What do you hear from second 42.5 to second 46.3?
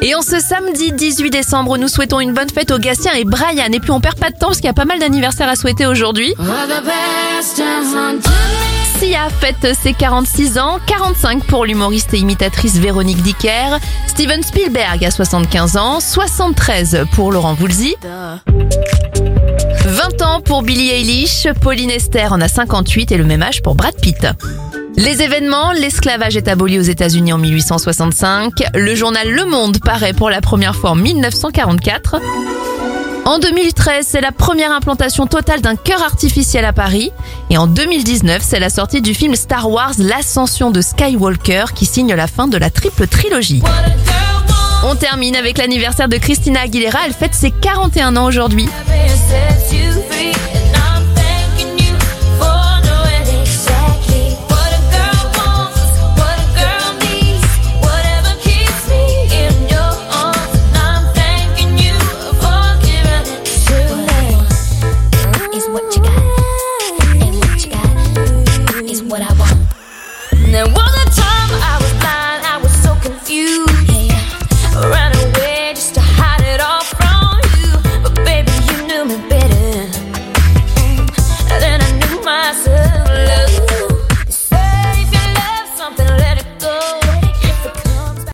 la triple trilogie. On termine avec l'anniversaire de